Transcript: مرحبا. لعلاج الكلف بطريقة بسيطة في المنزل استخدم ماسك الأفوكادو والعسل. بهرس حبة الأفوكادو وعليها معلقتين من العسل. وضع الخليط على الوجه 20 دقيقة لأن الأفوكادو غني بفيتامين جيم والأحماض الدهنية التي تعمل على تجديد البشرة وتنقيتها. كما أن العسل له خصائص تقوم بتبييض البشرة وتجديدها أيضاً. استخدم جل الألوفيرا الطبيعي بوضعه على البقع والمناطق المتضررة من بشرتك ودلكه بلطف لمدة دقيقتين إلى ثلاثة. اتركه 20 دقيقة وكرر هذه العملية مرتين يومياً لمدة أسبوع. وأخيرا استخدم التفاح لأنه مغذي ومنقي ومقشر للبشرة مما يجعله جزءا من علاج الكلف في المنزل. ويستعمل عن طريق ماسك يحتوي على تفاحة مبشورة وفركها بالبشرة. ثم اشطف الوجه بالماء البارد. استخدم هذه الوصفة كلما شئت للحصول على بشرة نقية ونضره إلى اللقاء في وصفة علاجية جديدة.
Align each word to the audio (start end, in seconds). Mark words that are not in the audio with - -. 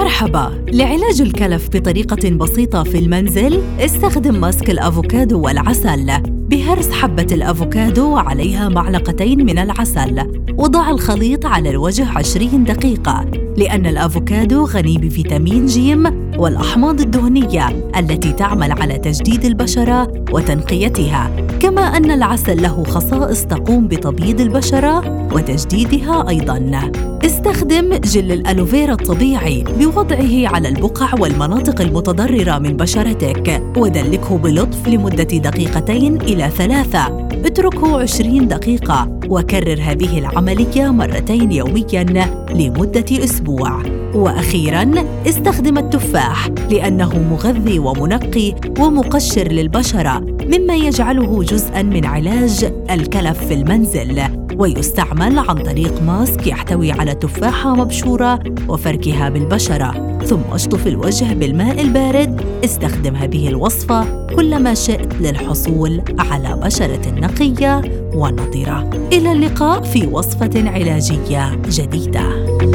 مرحبا. 0.00 0.64
لعلاج 0.72 1.20
الكلف 1.20 1.68
بطريقة 1.68 2.30
بسيطة 2.30 2.82
في 2.82 2.98
المنزل 2.98 3.62
استخدم 3.80 4.40
ماسك 4.40 4.70
الأفوكادو 4.70 5.40
والعسل. 5.40 6.22
بهرس 6.22 6.90
حبة 6.90 7.26
الأفوكادو 7.32 8.14
وعليها 8.14 8.68
معلقتين 8.68 9.46
من 9.46 9.58
العسل. 9.58 10.26
وضع 10.58 10.90
الخليط 10.90 11.46
على 11.46 11.70
الوجه 11.70 12.06
20 12.08 12.64
دقيقة 12.64 13.24
لأن 13.56 13.86
الأفوكادو 13.86 14.64
غني 14.64 14.98
بفيتامين 14.98 15.66
جيم 15.66 16.30
والأحماض 16.38 17.00
الدهنية 17.00 17.90
التي 17.96 18.32
تعمل 18.32 18.72
على 18.72 18.98
تجديد 18.98 19.44
البشرة 19.44 20.24
وتنقيتها. 20.32 21.30
كما 21.60 21.82
أن 21.82 22.10
العسل 22.10 22.62
له 22.62 22.84
خصائص 22.84 23.44
تقوم 23.44 23.88
بتبييض 23.88 24.40
البشرة 24.40 25.28
وتجديدها 25.32 26.28
أيضاً. 26.28 27.09
استخدم 27.24 27.94
جل 27.94 28.32
الألوفيرا 28.32 28.92
الطبيعي 28.92 29.64
بوضعه 29.78 30.48
على 30.48 30.68
البقع 30.68 31.14
والمناطق 31.20 31.80
المتضررة 31.80 32.58
من 32.58 32.76
بشرتك 32.76 33.62
ودلكه 33.76 34.38
بلطف 34.38 34.88
لمدة 34.88 35.24
دقيقتين 35.24 36.22
إلى 36.22 36.50
ثلاثة. 36.50 37.28
اتركه 37.44 38.00
20 38.00 38.48
دقيقة 38.48 39.20
وكرر 39.28 39.80
هذه 39.82 40.18
العملية 40.18 40.90
مرتين 40.90 41.52
يومياً 41.52 42.02
لمدة 42.54 43.24
أسبوع. 43.24 43.82
وأخيرا 44.14 44.90
استخدم 45.26 45.78
التفاح 45.78 46.48
لأنه 46.70 47.18
مغذي 47.30 47.78
ومنقي 47.78 48.54
ومقشر 48.78 49.48
للبشرة 49.48 50.18
مما 50.46 50.74
يجعله 50.74 51.42
جزءا 51.42 51.82
من 51.82 52.04
علاج 52.04 52.72
الكلف 52.90 53.44
في 53.44 53.54
المنزل. 53.54 54.22
ويستعمل 54.56 55.38
عن 55.38 55.62
طريق 55.62 56.02
ماسك 56.02 56.46
يحتوي 56.46 56.92
على 56.92 57.14
تفاحة 57.14 57.74
مبشورة 57.74 58.40
وفركها 58.68 59.28
بالبشرة. 59.28 60.18
ثم 60.24 60.40
اشطف 60.52 60.86
الوجه 60.86 61.34
بالماء 61.34 61.80
البارد. 61.80 62.40
استخدم 62.64 63.14
هذه 63.16 63.48
الوصفة 63.48 64.26
كلما 64.26 64.74
شئت 64.74 65.14
للحصول 65.20 66.02
على 66.18 66.60
بشرة 66.64 67.10
نقية 67.10 67.80
ونضره 68.14 69.08
إلى 69.12 69.32
اللقاء 69.32 69.82
في 69.82 70.06
وصفة 70.06 70.70
علاجية 70.70 71.56
جديدة. 71.68 72.69